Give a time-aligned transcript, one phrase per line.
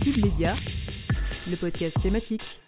[0.00, 0.54] Cube Média,
[1.50, 2.60] le podcast thématique.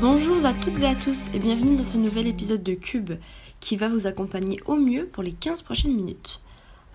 [0.00, 3.12] Bonjour à toutes et à tous et bienvenue dans ce nouvel épisode de Cube
[3.60, 6.40] qui va vous accompagner au mieux pour les 15 prochaines minutes.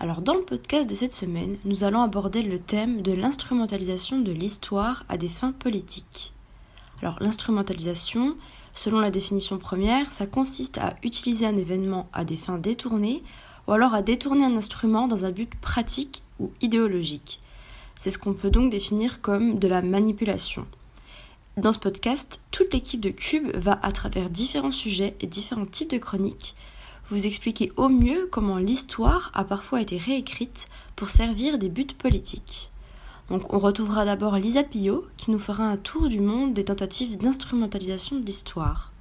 [0.00, 4.32] Alors dans le podcast de cette semaine, nous allons aborder le thème de l'instrumentalisation de
[4.32, 6.32] l'histoire à des fins politiques.
[7.02, 8.36] Alors l'instrumentalisation,
[8.74, 13.22] selon la définition première, ça consiste à utiliser un événement à des fins détournées
[13.66, 17.40] ou alors à détourner un instrument dans un but pratique ou idéologique.
[17.96, 20.66] C'est ce qu'on peut donc définir comme de la manipulation.
[21.56, 25.90] Dans ce podcast, toute l'équipe de Cube va, à travers différents sujets et différents types
[25.90, 26.54] de chroniques,
[27.10, 32.70] vous expliquer au mieux comment l'histoire a parfois été réécrite pour servir des buts politiques.
[33.30, 37.16] Donc on retrouvera d'abord Lisa Pillot qui nous fera un tour du monde des tentatives
[37.16, 38.92] d'instrumentalisation de l'histoire.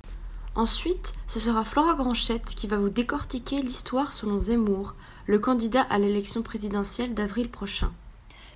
[0.56, 4.94] Ensuite, ce sera Flora Granchette qui va vous décortiquer l'histoire selon Zemmour,
[5.26, 7.92] le candidat à l'élection présidentielle d'avril prochain.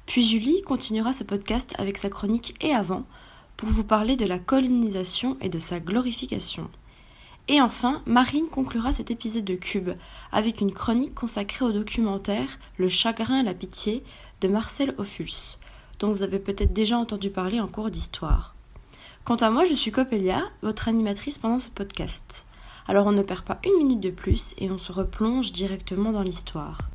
[0.05, 3.05] Puis Julie continuera ce podcast avec sa chronique Et avant,
[3.57, 6.69] pour vous parler de la colonisation et de sa glorification.
[7.47, 9.91] Et enfin, Marine conclura cet épisode de Cube
[10.31, 14.03] avec une chronique consacrée au documentaire Le chagrin et la pitié
[14.41, 15.57] de Marcel Ophuls,
[15.99, 18.55] dont vous avez peut-être déjà entendu parler en cours d'histoire.
[19.25, 22.45] Quant à moi, je suis Coppelia, votre animatrice pendant ce podcast.
[22.87, 26.23] Alors on ne perd pas une minute de plus et on se replonge directement dans
[26.23, 26.89] l'histoire.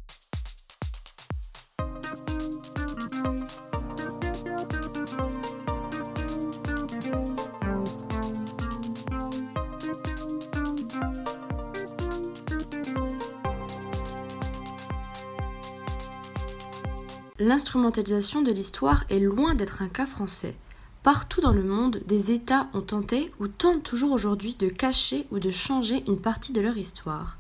[17.41, 20.57] L'instrumentalisation de l'histoire est loin d'être un cas français.
[21.05, 25.39] Partout dans le monde, des États ont tenté ou tentent toujours aujourd'hui de cacher ou
[25.39, 27.39] de changer une partie de leur histoire.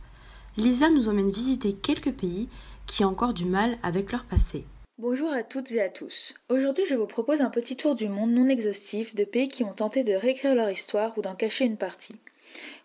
[0.56, 2.48] Lisa nous emmène visiter quelques pays
[2.86, 4.64] qui ont encore du mal avec leur passé.
[4.98, 6.34] Bonjour à toutes et à tous.
[6.48, 9.72] Aujourd'hui, je vous propose un petit tour du monde non exhaustif de pays qui ont
[9.72, 12.14] tenté de réécrire leur histoire ou d'en cacher une partie.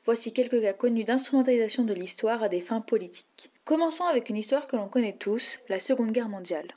[0.05, 3.51] Voici quelques cas connus d'instrumentalisation de l'histoire à des fins politiques.
[3.65, 6.67] Commençons avec une histoire que l'on connaît tous, la Seconde Guerre mondiale.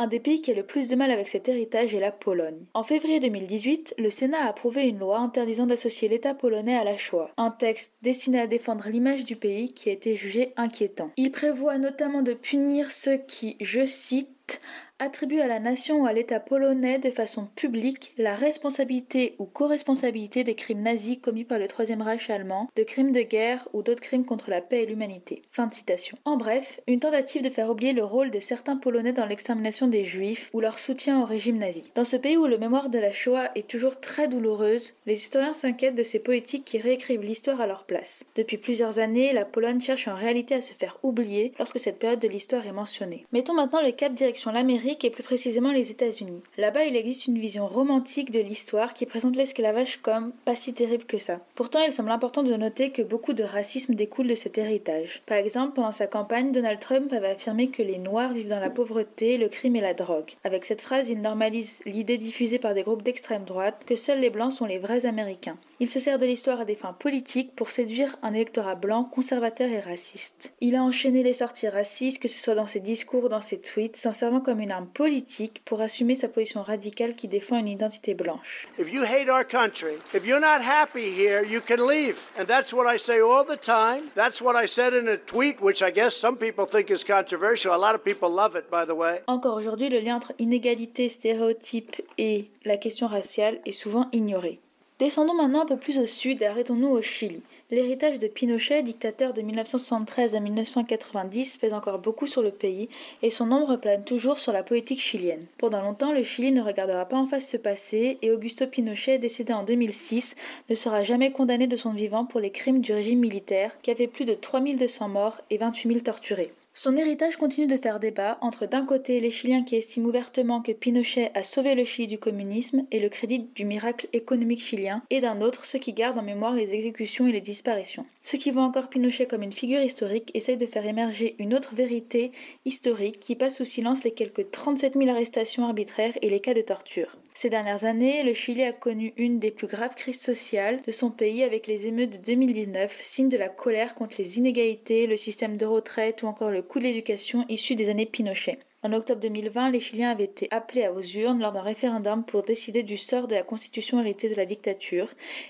[0.00, 2.64] Un des pays qui a le plus de mal avec cet héritage est la Pologne.
[2.72, 6.96] En février 2018, le Sénat a approuvé une loi interdisant d'associer l'État polonais à la
[6.96, 11.10] Shoah, un texte destiné à défendre l'image du pays qui a été jugé inquiétant.
[11.18, 14.62] Il prévoit notamment de punir ceux qui, je cite,
[15.00, 20.44] attribue à la nation ou à l'État polonais de façon publique la responsabilité ou co-responsabilité
[20.44, 24.02] des crimes nazis commis par le Troisième Reich allemand, de crimes de guerre ou d'autres
[24.02, 25.42] crimes contre la paix et l'humanité.
[25.50, 26.18] Fin de citation.
[26.24, 30.04] En bref, une tentative de faire oublier le rôle de certains Polonais dans l'extermination des
[30.04, 31.90] Juifs ou leur soutien au régime nazi.
[31.94, 35.54] Dans ce pays où le mémoire de la Shoah est toujours très douloureuse, les historiens
[35.54, 38.26] s'inquiètent de ces politiques qui réécrivent l'histoire à leur place.
[38.36, 42.20] Depuis plusieurs années, la Pologne cherche en réalité à se faire oublier lorsque cette période
[42.20, 43.24] de l'histoire est mentionnée.
[43.32, 46.42] Mettons maintenant le cap direction l'Amérique et plus précisément les États-Unis.
[46.58, 51.04] Là-bas, il existe une vision romantique de l'histoire qui présente l'esclavage comme pas si terrible
[51.04, 51.40] que ça.
[51.54, 55.22] Pourtant, il semble important de noter que beaucoup de racisme découle de cet héritage.
[55.26, 58.70] Par exemple, pendant sa campagne, Donald Trump avait affirmé que les Noirs vivent dans la
[58.70, 60.32] pauvreté, le crime et la drogue.
[60.44, 64.30] Avec cette phrase, il normalise l'idée diffusée par des groupes d'extrême droite que seuls les
[64.30, 65.58] Blancs sont les vrais Américains.
[65.78, 69.70] Il se sert de l'histoire à des fins politiques pour séduire un électorat blanc, conservateur
[69.70, 70.52] et raciste.
[70.60, 73.60] Il a enchaîné les sorties racistes, que ce soit dans ses discours ou dans ses
[73.60, 78.14] tweets, servant comme une arme politique pour assumer sa position radicale qui défend une identité
[78.14, 78.68] blanche.
[78.78, 82.18] If you hate our country, if you're not happy here, you can leave.
[82.38, 84.10] And that's what I say all the time.
[84.14, 87.74] That's what I said in a tweet, which I guess some people think is controversial.
[87.74, 89.20] A lot of people love it, by the way.
[89.26, 94.60] Encore aujourd'hui, le lien entre inégalité, stéréotypes et la question raciale est souvent ignoré.
[95.00, 97.40] Descendons maintenant un peu plus au sud et arrêtons-nous au Chili.
[97.70, 102.90] L'héritage de Pinochet, dictateur de 1973 à 1990, pèse encore beaucoup sur le pays
[103.22, 105.46] et son ombre plane toujours sur la politique chilienne.
[105.56, 109.54] Pendant longtemps, le Chili ne regardera pas en face ce passé et Augusto Pinochet, décédé
[109.54, 110.36] en 2006,
[110.68, 113.96] ne sera jamais condamné de son vivant pour les crimes du régime militaire qui a
[113.96, 116.52] fait plus de 3200 morts et 28 000 torturés.
[116.82, 120.72] Son héritage continue de faire débat entre d'un côté les Chiliens qui estiment ouvertement que
[120.72, 125.20] Pinochet a sauvé le Chili du communisme et le crédit du miracle économique chilien, et
[125.20, 128.06] d'un autre ceux qui gardent en mémoire les exécutions et les disparitions.
[128.22, 131.74] Ceux qui voient encore Pinochet comme une figure historique essayent de faire émerger une autre
[131.74, 132.32] vérité
[132.64, 136.62] historique qui passe sous silence les quelques 37 000 arrestations arbitraires et les cas de
[136.62, 137.18] torture.
[137.34, 141.10] Ces dernières années, le Chili a connu une des plus graves crises sociales de son
[141.10, 145.56] pays avec les émeutes de 2019, signe de la colère contre les inégalités, le système
[145.56, 148.58] de retraite ou encore le de l'éducation issu des années Pinochet.
[148.82, 152.82] En octobre 2020, les Chiliens avaient été appelés aux urnes lors d'un référendum pour décider
[152.82, 155.08] du sort de la constitution héritée de la dictature,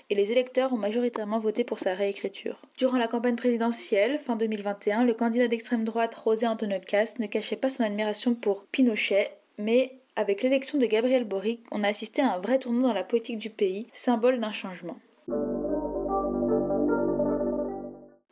[0.09, 2.61] et les électeurs ont majoritairement voté pour sa réécriture.
[2.77, 7.55] Durant la campagne présidentielle, fin 2021, le candidat d'extrême droite José Antonio Cast ne cachait
[7.55, 12.33] pas son admiration pour Pinochet, mais avec l'élection de Gabriel Boric, on a assisté à
[12.33, 14.97] un vrai tournant dans la politique du pays, symbole d'un changement.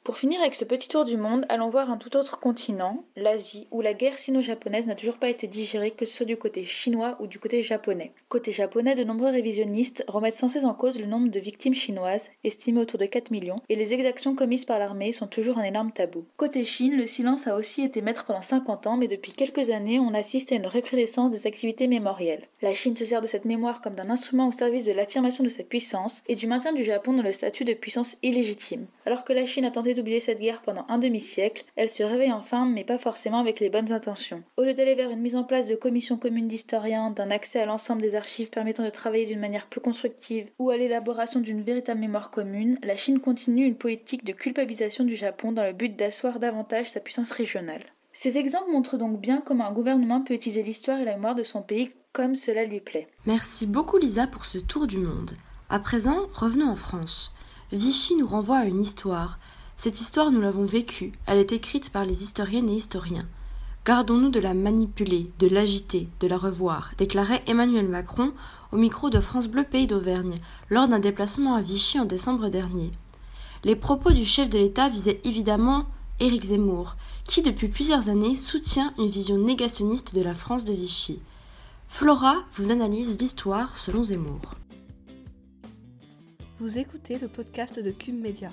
[0.10, 3.68] Pour finir avec ce petit tour du monde, allons voir un tout autre continent, l'Asie,
[3.70, 7.16] où la guerre sino-japonaise n'a toujours pas été digérée que ce soit du côté chinois
[7.20, 8.12] ou du côté japonais.
[8.28, 12.32] Côté japonais, de nombreux révisionnistes remettent sans cesse en cause le nombre de victimes chinoises,
[12.44, 15.92] estimé autour de 4 millions, et les exactions commises par l'armée sont toujours un énorme
[15.92, 16.26] tabou.
[16.38, 20.00] Côté Chine, le silence a aussi été maître pendant 50 ans, mais depuis quelques années,
[20.00, 22.48] on assiste à une recrudescence des activités mémorielles.
[22.64, 25.50] La Chine se sert de cette mémoire comme d'un instrument au service de l'affirmation de
[25.50, 28.88] sa puissance et du maintien du Japon dans le statut de puissance illégitime.
[29.06, 32.66] Alors que la Chine a tenté cette guerre pendant un demi-siècle, elle se réveille enfin,
[32.66, 34.44] mais pas forcément avec les bonnes intentions.
[34.58, 37.66] Au lieu d'aller vers une mise en place de commissions communes d'historiens, d'un accès à
[37.66, 42.00] l'ensemble des archives permettant de travailler d'une manière plus constructive ou à l'élaboration d'une véritable
[42.00, 46.40] mémoire commune, la Chine continue une politique de culpabilisation du Japon dans le but d'asseoir
[46.40, 47.86] davantage sa puissance régionale.
[48.12, 51.44] Ces exemples montrent donc bien comment un gouvernement peut utiliser l'histoire et la mémoire de
[51.44, 53.08] son pays comme cela lui plaît.
[53.26, 55.32] Merci beaucoup Lisa pour ce tour du monde.
[55.70, 57.32] À présent, revenons en France.
[57.72, 59.40] Vichy nous renvoie à une histoire.
[59.82, 61.14] Cette histoire, nous l'avons vécue.
[61.26, 63.26] Elle est écrite par les historiennes et historiens.
[63.86, 68.34] Gardons-nous de la manipuler, de l'agiter, de la revoir, déclarait Emmanuel Macron
[68.74, 72.92] au micro de France Bleu Pays d'Auvergne lors d'un déplacement à Vichy en décembre dernier.
[73.64, 75.86] Les propos du chef de l'État visaient évidemment
[76.20, 81.22] Éric Zemmour, qui depuis plusieurs années soutient une vision négationniste de la France de Vichy.
[81.88, 84.42] Flora vous analyse l'histoire selon Zemmour.
[86.60, 88.52] Vous écoutez le podcast de Cube Média.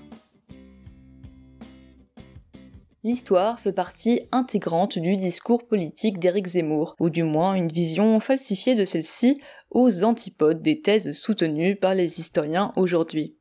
[3.07, 8.75] L'histoire fait partie intégrante du discours politique d'Éric Zemmour, ou du moins une vision falsifiée
[8.75, 13.37] de celle-ci aux antipodes des thèses soutenues par les historiens aujourd'hui.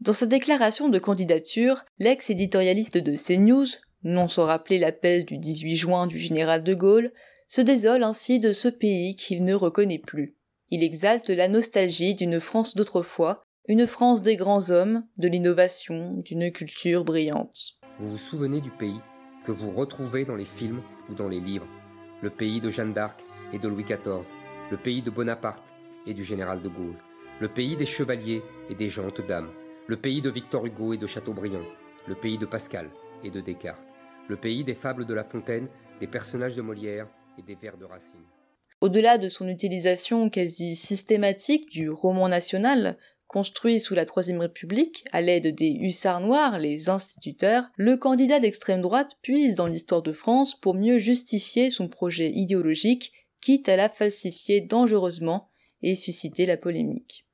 [0.00, 3.68] Dans sa déclaration de candidature, l'ex-éditorialiste de CNews,
[4.02, 7.12] non sans rappeler l'appel du 18 juin du général de Gaulle,
[7.46, 10.34] se désole ainsi de ce pays qu'il ne reconnaît plus.
[10.70, 16.50] Il exalte la nostalgie d'une France d'autrefois, une France des grands hommes, de l'innovation, d'une
[16.50, 17.78] culture brillante.
[18.02, 19.00] Vous vous souvenez du pays
[19.46, 21.68] que vous retrouvez dans les films ou dans les livres,
[22.20, 24.28] le pays de Jeanne d'Arc et de Louis XIV,
[24.72, 25.72] le pays de Bonaparte
[26.04, 26.98] et du général de Gaulle,
[27.38, 29.52] le pays des chevaliers et des gentes dames,
[29.86, 31.62] le pays de Victor Hugo et de Chateaubriand,
[32.08, 32.88] le pays de Pascal
[33.22, 33.86] et de Descartes,
[34.26, 35.68] le pays des fables de La Fontaine,
[36.00, 37.06] des personnages de Molière
[37.38, 38.26] et des vers de Racine.
[38.80, 42.98] Au-delà de son utilisation quasi systématique du roman national,
[43.32, 48.82] construit sous la Troisième République, à l'aide des hussards noirs, les instituteurs, le candidat d'extrême
[48.82, 53.88] droite puise dans l'histoire de France pour mieux justifier son projet idéologique, quitte à la
[53.88, 55.48] falsifier dangereusement
[55.82, 57.26] et susciter la polémique.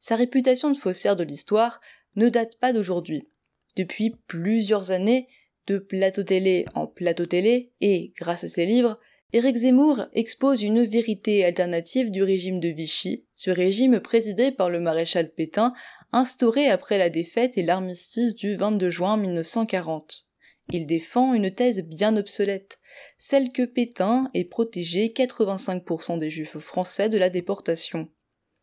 [0.00, 1.80] Sa réputation de faussaire de l'histoire
[2.16, 3.28] ne date pas d'aujourd'hui.
[3.76, 5.28] Depuis plusieurs années,
[5.66, 8.98] de plateau télé en plateau télé, et, grâce à ses livres,
[9.32, 14.78] Éric Zemmour expose une vérité alternative du régime de Vichy, ce régime présidé par le
[14.78, 15.74] maréchal Pétain,
[16.12, 20.26] instauré après la défaite et l'armistice du 22 juin 1940.
[20.70, 22.78] Il défend une thèse bien obsolète,
[23.18, 28.08] celle que Pétain ait protégé 85% des juifs français de la déportation.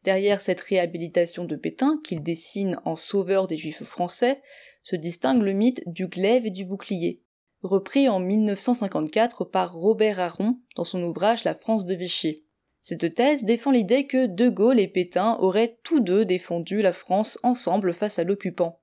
[0.04, 4.42] Derrière cette réhabilitation de Pétain, qu'il dessine en sauveur des juifs français,
[4.81, 7.22] se distingue le mythe du glaive et du bouclier,
[7.63, 12.43] repris en 1954 par Robert Aron dans son ouvrage La France de Vichy.
[12.81, 17.39] Cette thèse défend l'idée que De Gaulle et Pétain auraient tous deux défendu la France
[17.41, 18.81] ensemble face à l'occupant.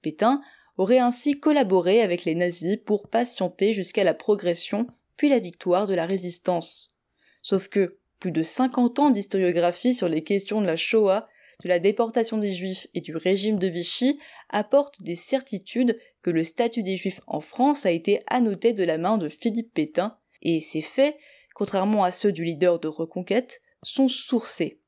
[0.00, 0.40] Pétain
[0.78, 4.86] aurait ainsi collaboré avec les nazis pour patienter jusqu'à la progression
[5.16, 6.94] puis la victoire de la résistance.
[7.42, 11.26] Sauf que plus de 50 ans d'historiographie sur les questions de la Shoah
[11.62, 14.18] de la déportation des Juifs et du régime de Vichy
[14.50, 18.98] apportent des certitudes que le statut des Juifs en France a été annoté de la
[18.98, 21.16] main de Philippe Pétain, et ces faits,
[21.54, 24.80] contrairement à ceux du leader de Reconquête, sont sourcés.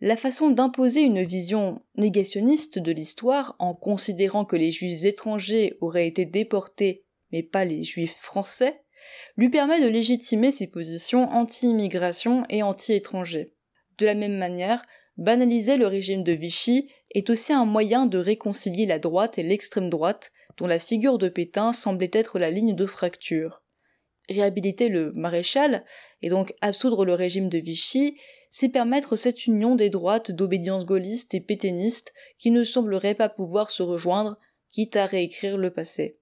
[0.00, 6.08] La façon d'imposer une vision négationniste de l'histoire en considérant que les Juifs étrangers auraient
[6.08, 8.80] été déportés mais pas les Juifs français,
[9.36, 13.52] lui permet de légitimer ses positions anti-immigration et anti-étrangers.
[13.98, 14.82] De la même manière,
[15.16, 19.90] banaliser le régime de Vichy est aussi un moyen de réconcilier la droite et l'extrême
[19.90, 23.62] droite, dont la figure de Pétain semblait être la ligne de fracture.
[24.28, 25.84] Réhabiliter le maréchal,
[26.22, 28.16] et donc absoudre le régime de Vichy,
[28.50, 33.70] c'est permettre cette union des droites d'obédience gaulliste et pétainiste qui ne sembleraient pas pouvoir
[33.70, 34.38] se rejoindre,
[34.70, 36.18] quitte à réécrire le passé.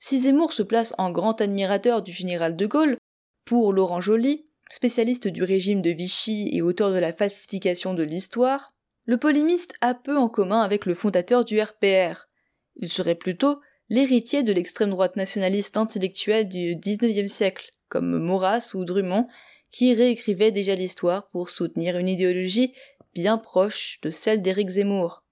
[0.00, 2.96] Si Zemmour se place en grand admirateur du général de Gaulle,
[3.44, 8.74] Pour Laurent Joly, spécialiste du régime de Vichy et auteur de la falsification de l'histoire,
[9.04, 12.28] le polémiste a peu en commun avec le fondateur du RPR.
[12.76, 18.84] Il serait plutôt l'héritier de l'extrême droite nationaliste intellectuelle du XIXe siècle, comme Maurras ou
[18.84, 19.26] Drummond,
[19.70, 22.74] qui réécrivaient déjà l'histoire pour soutenir une idéologie
[23.14, 25.24] bien proche de celle d'Éric Zemmour,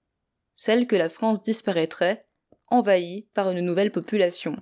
[0.55, 2.25] celle que la France disparaîtrait,
[2.67, 4.57] envahie par une nouvelle population.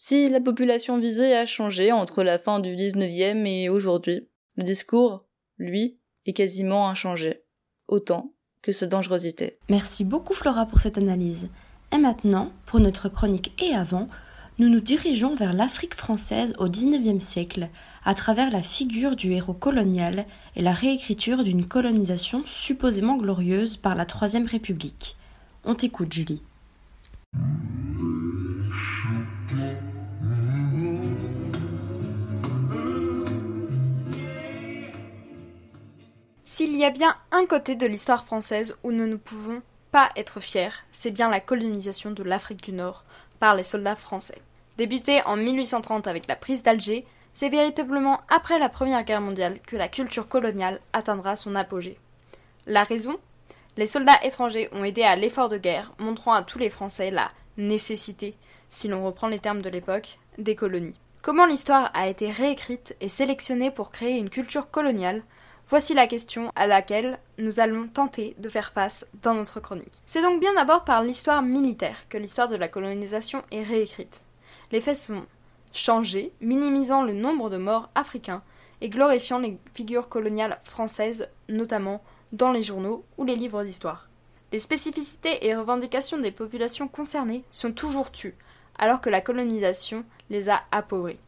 [0.00, 5.24] Si la population visée a changé entre la fin du XIXe et aujourd'hui, le discours,
[5.58, 7.42] lui, est quasiment inchangé,
[7.88, 9.58] autant que sa dangerosité.
[9.68, 11.48] Merci beaucoup Flora pour cette analyse.
[11.92, 14.06] Et maintenant, pour notre chronique et avant,
[14.60, 17.68] nous nous dirigeons vers l'Afrique française au XIXe siècle,
[18.04, 23.96] à travers la figure du héros colonial et la réécriture d'une colonisation supposément glorieuse par
[23.96, 25.16] la Troisième République.
[25.64, 26.42] On t'écoute, Julie.
[36.50, 39.60] S'il y a bien un côté de l'histoire française où nous ne pouvons
[39.92, 43.04] pas être fiers, c'est bien la colonisation de l'Afrique du Nord
[43.38, 44.40] par les soldats français.
[44.78, 49.76] Débuté en 1830 avec la prise d'Alger, c'est véritablement après la Première Guerre mondiale que
[49.76, 51.98] la culture coloniale atteindra son apogée.
[52.66, 53.18] La raison?
[53.76, 57.30] Les soldats étrangers ont aidé à l'effort de guerre, montrant à tous les Français la
[57.58, 58.34] nécessité,
[58.70, 60.98] si l'on reprend les termes de l'époque, des colonies.
[61.20, 65.22] Comment l'histoire a été réécrite et sélectionnée pour créer une culture coloniale
[65.70, 70.00] Voici la question à laquelle nous allons tenter de faire face dans notre chronique.
[70.06, 74.22] C'est donc bien d'abord par l'histoire militaire que l'histoire de la colonisation est réécrite.
[74.72, 75.26] Les faits sont
[75.74, 78.42] changés, minimisant le nombre de morts africains
[78.80, 84.08] et glorifiant les figures coloniales françaises, notamment dans les journaux ou les livres d'histoire.
[84.52, 88.36] Les spécificités et revendications des populations concernées sont toujours tues,
[88.78, 91.20] alors que la colonisation les a appauvries.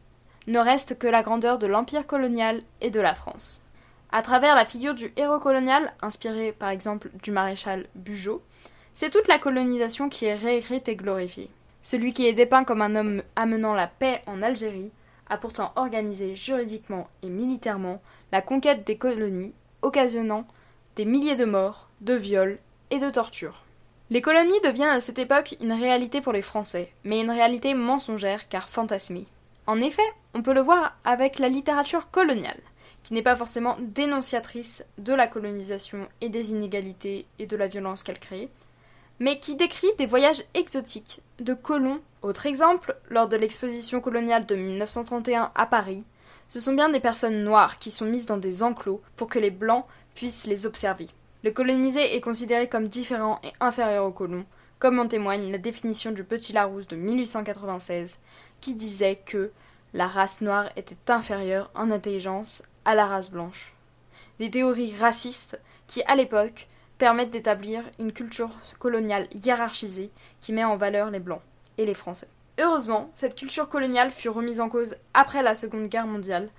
[0.47, 3.61] Ne reste que la grandeur de l'empire colonial et de la France.
[4.13, 8.41] À travers la figure du héros colonial, inspiré par exemple du maréchal Bugeaud,
[8.93, 11.49] c'est toute la colonisation qui est réécrite et glorifiée.
[11.81, 14.91] Celui qui est dépeint comme un homme amenant la paix en Algérie
[15.29, 18.01] a pourtant organisé juridiquement et militairement
[18.33, 20.45] la conquête des colonies, occasionnant
[20.97, 23.63] des milliers de morts, de viols et de tortures.
[24.09, 28.49] Les colonies deviennent à cette époque une réalité pour les Français, mais une réalité mensongère
[28.49, 29.27] car fantasmée.
[29.67, 30.01] En effet,
[30.33, 32.59] on peut le voir avec la littérature coloniale
[33.11, 38.19] n'est pas forcément dénonciatrice de la colonisation et des inégalités et de la violence qu'elle
[38.19, 38.49] crée,
[39.19, 42.01] mais qui décrit des voyages exotiques de colons.
[42.23, 46.03] Autre exemple, lors de l'exposition coloniale de 1931 à Paris,
[46.47, 49.51] ce sont bien des personnes noires qui sont mises dans des enclos pour que les
[49.51, 51.07] blancs puissent les observer.
[51.43, 54.45] Le colonisé est considéré comme différent et inférieur aux colons,
[54.79, 58.19] comme en témoigne la définition du Petit Larousse de 1896,
[58.59, 59.51] qui disait que
[59.93, 63.73] la race noire était inférieure en intelligence à la race blanche.
[64.39, 70.77] Des théories racistes qui, à l'époque, permettent d'établir une culture coloniale hiérarchisée qui met en
[70.77, 71.41] valeur les blancs
[71.77, 72.27] et les français.
[72.59, 76.49] Heureusement, cette culture coloniale fut remise en cause après la Seconde Guerre mondiale,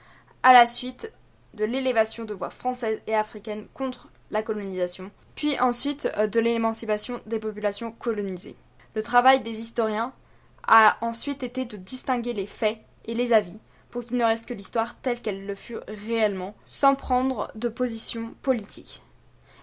[0.43, 1.13] à la suite
[1.55, 7.21] de l'élévation de voix françaises et africaines contre la colonisation, puis ensuite euh, de l'émancipation
[7.27, 8.57] des populations colonisées.
[8.95, 10.13] Le travail des historiens
[10.67, 13.59] a ensuite été de distinguer les faits et les avis
[13.93, 18.35] pour qu'il ne reste que l'histoire telle qu'elle le fut réellement, sans prendre de position
[18.43, 19.03] politique.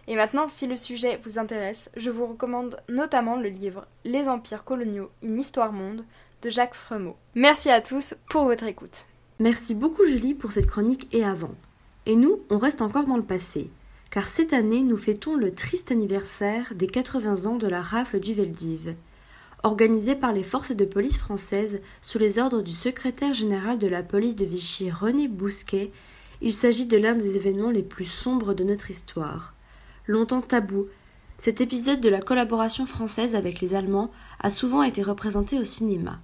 [0.07, 4.63] Et maintenant, si le sujet vous intéresse, je vous recommande notamment le livre Les empires
[4.63, 6.05] coloniaux, une histoire monde
[6.41, 7.15] de Jacques Fremont.
[7.35, 9.07] Merci à tous pour votre écoute.
[9.39, 11.55] Merci beaucoup Julie pour cette chronique et avant.
[12.05, 13.71] Et nous, on reste encore dans le passé,
[14.11, 18.33] car cette année nous fêtons le triste anniversaire des 80 ans de la rafle du
[18.33, 18.95] Veldiv
[19.63, 24.03] organisé par les forces de police françaises sous les ordres du secrétaire général de la
[24.03, 25.91] police de Vichy René Bousquet,
[26.41, 29.53] il s'agit de l'un des événements les plus sombres de notre histoire.
[30.07, 30.87] Longtemps tabou,
[31.37, 36.19] cet épisode de la collaboration française avec les Allemands a souvent été représenté au cinéma.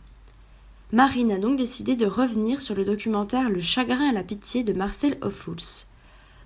[0.91, 4.73] Marine a donc décidé de revenir sur le documentaire Le chagrin et la pitié de
[4.73, 5.85] Marcel Ophuls.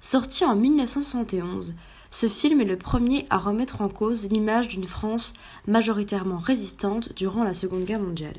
[0.02, 1.76] Sorti en 1971,
[2.12, 5.34] ce film est le premier à remettre en cause l'image d'une France
[5.68, 8.36] majoritairement résistante durant la Seconde Guerre mondiale.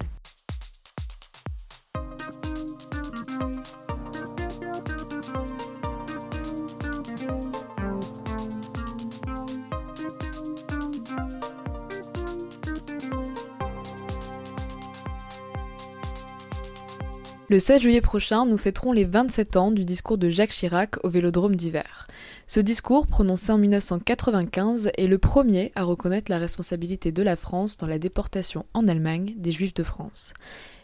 [17.50, 21.10] Le 16 juillet prochain, nous fêterons les 27 ans du discours de Jacques Chirac au
[21.10, 22.06] Vélodrome d'hiver.
[22.52, 27.76] Ce discours, prononcé en 1995, est le premier à reconnaître la responsabilité de la France
[27.76, 30.34] dans la déportation en Allemagne des Juifs de France.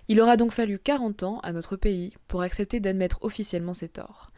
[0.07, 4.31] Il aura donc fallu 40 ans à notre pays pour accepter d'admettre officiellement ses torts.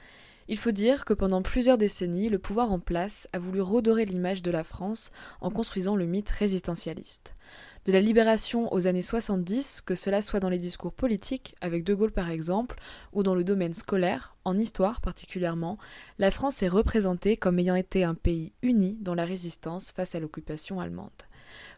[0.49, 4.41] Il faut dire que pendant plusieurs décennies, le pouvoir en place a voulu redorer l'image
[4.41, 7.35] de la France en construisant le mythe résistentialiste.
[7.85, 11.95] De la libération aux années 70, que cela soit dans les discours politiques, avec De
[11.95, 12.77] Gaulle par exemple,
[13.13, 15.77] ou dans le domaine scolaire, en histoire particulièrement,
[16.19, 20.21] la France est représentée comme ayant été un pays uni dans la résistance face à
[20.21, 21.11] l'occupation allemande.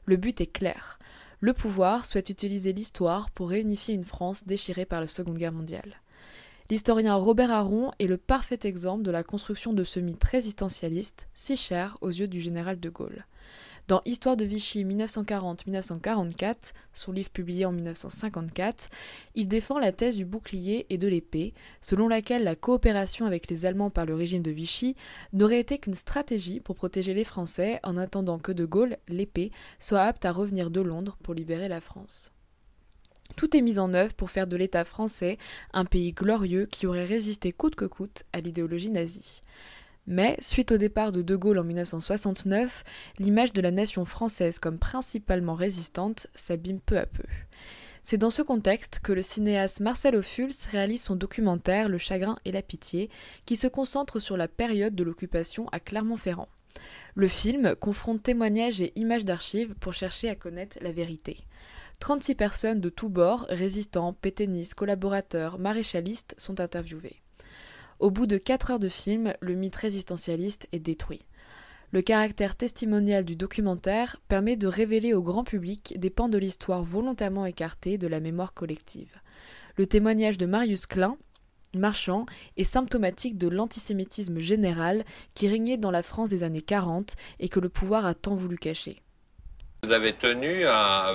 [0.05, 0.99] Le but est clair.
[1.39, 6.01] Le pouvoir souhaite utiliser l'histoire pour réunifier une France déchirée par la Seconde Guerre mondiale.
[6.71, 11.57] L'historien Robert Aron est le parfait exemple de la construction de ce mythe résistentialiste, si
[11.57, 13.25] cher aux yeux du général de Gaulle.
[13.91, 18.89] Dans Histoire de Vichy 1940-1944, son livre publié en 1954,
[19.35, 23.67] il défend la thèse du bouclier et de l'épée, selon laquelle la coopération avec les
[23.67, 24.95] Allemands par le régime de Vichy
[25.33, 30.03] n'aurait été qu'une stratégie pour protéger les Français en attendant que de Gaulle, l'épée, soit
[30.03, 32.31] apte à revenir de Londres pour libérer la France.
[33.35, 35.37] Tout est mis en œuvre pour faire de l'État français
[35.73, 39.43] un pays glorieux qui aurait résisté coûte que coûte à l'idéologie nazie.
[40.11, 42.83] Mais, suite au départ de De Gaulle en 1969,
[43.21, 47.23] l'image de la nation française comme principalement résistante s'abîme peu à peu.
[48.03, 52.51] C'est dans ce contexte que le cinéaste Marcel Ophuls réalise son documentaire Le chagrin et
[52.51, 53.09] la pitié,
[53.47, 56.49] qui se concentre sur la période de l'occupation à Clermont-Ferrand.
[57.15, 61.37] Le film confronte témoignages et images d'archives pour chercher à connaître la vérité.
[62.01, 67.23] 36 personnes de tous bords, résistants, pétainistes, collaborateurs, maréchalistes, sont interviewées.
[68.01, 71.21] Au bout de 4 heures de film, le mythe résistentialiste est détruit.
[71.93, 76.83] Le caractère testimonial du documentaire permet de révéler au grand public des pans de l'histoire
[76.83, 79.21] volontairement écartés de la mémoire collective.
[79.77, 81.19] Le témoignage de Marius Klein,
[81.75, 82.25] marchand,
[82.57, 85.05] est symptomatique de l'antisémitisme général
[85.35, 88.57] qui régnait dans la France des années 40 et que le pouvoir a tant voulu
[88.57, 88.97] cacher.
[89.83, 90.65] Vous avez tenu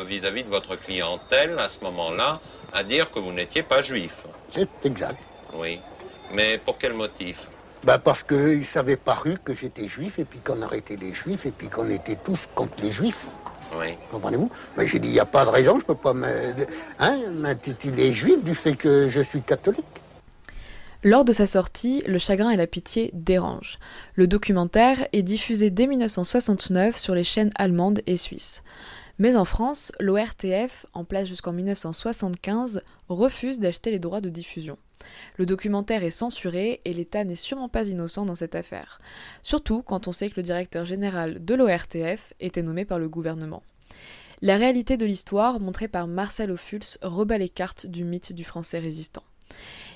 [0.06, 2.42] vis-à-vis de votre clientèle à ce moment-là
[2.74, 4.13] à dire que vous n'étiez pas juif.
[4.51, 5.20] C'est exact.
[5.56, 5.80] Oui.
[6.34, 7.38] Mais pour quel motif?
[7.84, 11.51] Bah Parce qu'il s'avait paru que j'étais juif et puis qu'on arrêtait les juifs et
[11.51, 13.27] puis qu'on était tous contre les juifs.
[13.77, 13.96] Oui.
[14.12, 14.50] Comprenez-vous?
[14.75, 16.13] Bah, J'ai dit, il n'y a pas de raison, je ne peux pas
[17.00, 19.86] hein, m'intituler juif du fait que je suis catholique.
[21.04, 23.78] Lors de sa sortie, Le chagrin et la pitié dérange.
[24.15, 28.63] Le documentaire est diffusé dès 1969 sur les chaînes allemandes et suisses.
[29.19, 34.78] Mais en France, l'ORTF, en place jusqu'en 1975, refuse d'acheter les droits de diffusion.
[35.38, 39.00] Le documentaire est censuré et l'État n'est sûrement pas innocent dans cette affaire,
[39.41, 43.63] surtout quand on sait que le directeur général de l'ORTF était nommé par le gouvernement.
[44.41, 48.80] La réalité de l'histoire, montrée par Marcel Ophuls, rebat les cartes du mythe du français
[48.80, 49.24] résistant.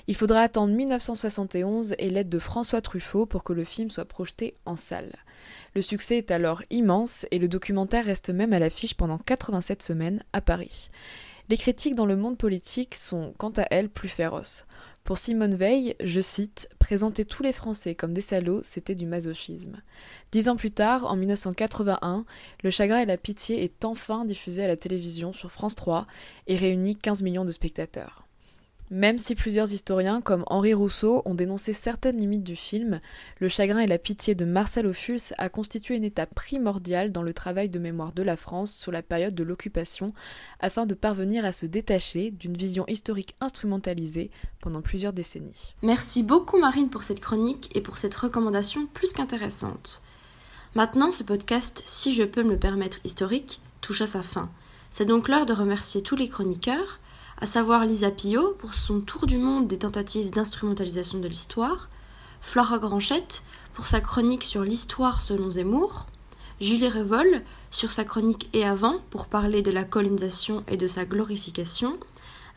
[0.06, 4.56] Il faudra attendre 1971 et l'aide de François Truffaut pour que le film soit projeté
[4.64, 5.14] en salle.
[5.74, 10.24] Le succès est alors immense et le documentaire reste même à l'affiche pendant 87 semaines
[10.32, 10.90] à Paris.
[11.48, 14.66] Les critiques dans le monde politique sont quant à elles plus féroces.
[15.10, 19.82] Pour Simone Veil, je cite, Présenter tous les Français comme des salauds, c'était du masochisme.
[20.30, 22.24] Dix ans plus tard, en 1981,
[22.62, 26.06] Le chagrin et la pitié est enfin diffusé à la télévision sur France 3
[26.46, 28.28] et réunit 15 millions de spectateurs.
[28.90, 32.98] Même si plusieurs historiens, comme Henri Rousseau, ont dénoncé certaines limites du film,
[33.38, 37.32] Le chagrin et la pitié de Marcel Ophuls a constitué une étape primordiale dans le
[37.32, 40.08] travail de mémoire de la France sur la période de l'occupation,
[40.58, 45.74] afin de parvenir à se détacher d'une vision historique instrumentalisée pendant plusieurs décennies.
[45.82, 50.02] Merci beaucoup Marine pour cette chronique et pour cette recommandation plus qu'intéressante.
[50.74, 54.50] Maintenant, ce podcast, si je peux me le permettre historique, touche à sa fin.
[54.90, 56.98] C'est donc l'heure de remercier tous les chroniqueurs,
[57.40, 61.88] à savoir Lisa Pillot pour son tour du monde des tentatives d'instrumentalisation de l'histoire,
[62.42, 66.06] Flora Granchette pour sa chronique sur l'histoire selon Zemmour,
[66.60, 71.06] Julie Revol sur sa chronique Et avant pour parler de la colonisation et de sa
[71.06, 71.98] glorification,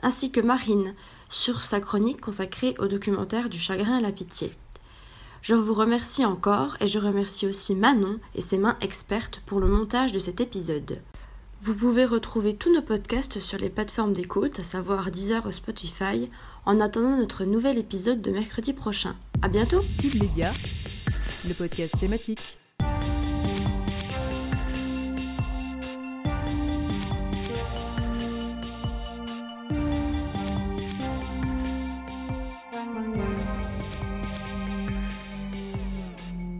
[0.02, 0.96] ainsi que Marine
[1.30, 4.54] sur sa chronique consacrée au documentaire du chagrin et la pitié.
[5.41, 9.67] Je vous remercie encore et je remercie aussi Manon et ses mains expertes pour le
[9.67, 11.00] montage de cet épisode.
[11.63, 16.30] Vous pouvez retrouver tous nos podcasts sur les plateformes d'écoute, à savoir Deezer ou Spotify,
[16.65, 19.15] en attendant notre nouvel épisode de mercredi prochain.
[19.41, 20.52] À bientôt Cube Média,
[21.47, 22.58] le podcast thématique.